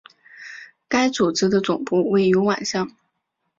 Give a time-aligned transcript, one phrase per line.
[0.87, 2.89] 该组织的总部位于万象。